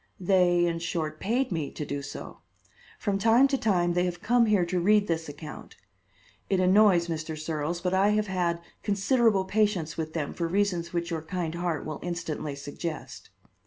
They, 0.19 0.65
in 0.65 0.79
short, 0.79 1.19
paid 1.19 1.51
me 1.51 1.69
to 1.73 1.85
do 1.85 2.01
so. 2.01 2.39
From 2.97 3.19
time 3.19 3.47
to 3.49 3.55
time 3.55 3.93
they 3.93 4.05
have 4.05 4.19
come 4.19 4.47
here 4.47 4.65
to 4.65 4.79
read 4.79 5.05
this 5.05 5.29
account. 5.29 5.75
It 6.49 6.59
annoys 6.59 7.07
Mr. 7.07 7.37
Searles, 7.37 7.81
but 7.81 7.93
I 7.93 8.09
have 8.09 8.25
had 8.25 8.61
considerable 8.81 9.45
patience 9.45 9.97
with 9.97 10.13
them 10.13 10.33
for 10.33 10.47
reasons 10.47 10.91
which 10.91 11.11
your 11.11 11.21
kind 11.21 11.53
heart 11.53 11.85
will 11.85 11.99
instantly 12.01 12.55
suggest." 12.55 13.29